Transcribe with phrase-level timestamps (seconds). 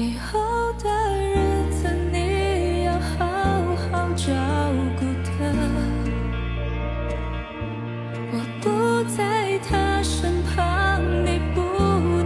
[0.00, 0.40] 以后
[0.82, 1.36] 的日
[1.70, 3.26] 子你要好
[3.76, 4.32] 好照
[4.98, 5.44] 顾她，
[8.32, 11.60] 我不在她身旁，你不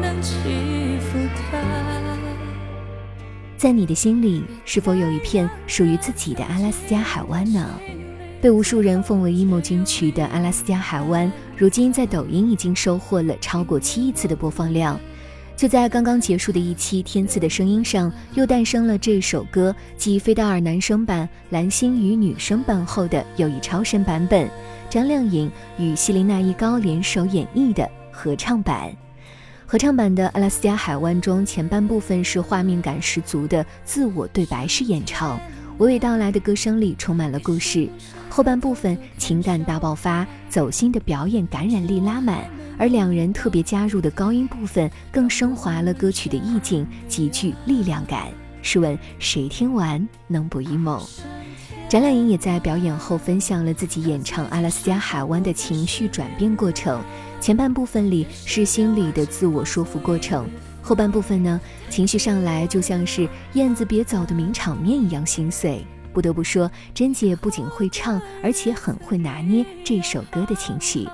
[0.01, 1.59] 能欺负她。
[3.57, 7.69] 在你的心里，是否有一片属于自己的阿拉斯加海湾呢？
[8.41, 14.97] 被无数人奉为 emo 金曲的阿拉斯加海湾，如今在抖音已经收获了超过七亿次的播放量。
[15.57, 24.49] 就在刚刚结束的一期《天赐的声音》上，又诞生了这首歌，继菲达尔男声版、蓝心与女声版后的又一超神版本，
[24.91, 28.93] 张靓颖与希林娜依高联手演绎的合唱版。
[29.65, 35.41] 合唱版的《阿拉斯加海湾》中，前半部分是画面感十足的自我对白式演唱，
[35.79, 37.89] 娓娓道来的歌声里充满了故事；
[38.31, 42.45] 后半部分情感大爆发，走心的表演感染力拉满。
[42.79, 48.29] 而两人特别加入的高音部分，更升华了歌曲的意境，极具力量感。
[48.63, 51.03] 试问谁听完能不 emo？
[51.89, 57.03] 展览颖也在表演后分享了自己演唱《阿拉斯加海湾》的情绪转变过程。
[57.41, 60.49] 前半部分里是心里的自我说服过程，
[60.85, 61.59] 后半部分呢，
[61.89, 65.83] 情绪上来就像是燕子别走的名场面一样心碎。
[66.13, 71.09] 不得不说，甄姐不仅会唱，而且很会拿捏这首歌的情绪。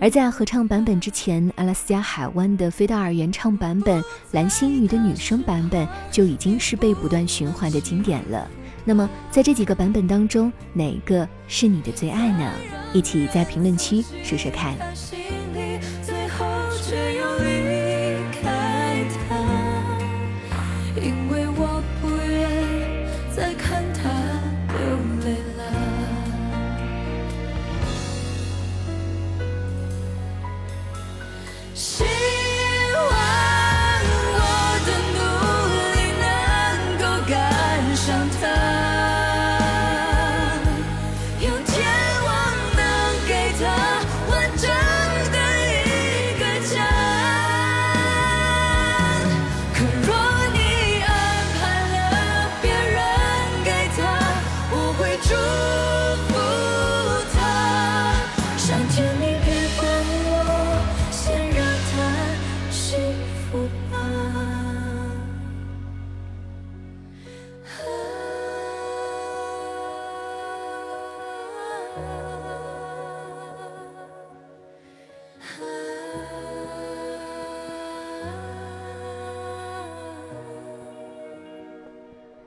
[0.00, 4.02] 而在合唱版本之前，阿拉斯加海湾的菲达尔原唱版本、
[4.32, 8.48] 蓝心湄的女声版本就已经是被不断循环的经典了。
[8.82, 12.50] 那么，在这几个版本当中，哪个是你的最爱呢？
[12.94, 14.74] 一起在评论区说说看。
[23.66, 24.00] 看她
[24.78, 24.78] 流
[25.24, 25.60] 泪了。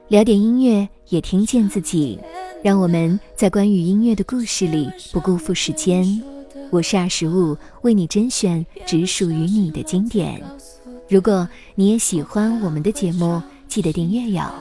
[0.10, 2.20] 聊点音乐，也听见自己。
[2.64, 6.04] 让我们在关于音乐的故事里不辜负时间。
[6.72, 10.42] 我是二十五，为你甄选只属于你的经典。
[11.08, 14.52] 如果你也喜欢我们的节目，记得订阅哟。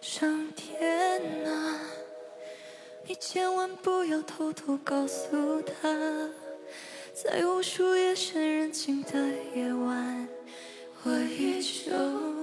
[0.00, 1.78] 上天啊，
[3.06, 5.94] 你千万不要偷偷告诉他，
[7.12, 9.10] 在无数夜深人静的
[9.54, 10.26] 夜晚
[11.04, 12.37] 我依旧。